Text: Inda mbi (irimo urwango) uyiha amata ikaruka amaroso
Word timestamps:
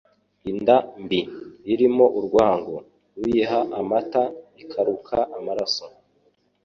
Inda 0.51 0.77
mbi 1.03 1.19
(irimo 1.73 2.05
urwango) 2.19 2.75
uyiha 3.21 3.59
amata 3.79 4.23
ikaruka 4.61 5.15
amaroso 5.37 5.85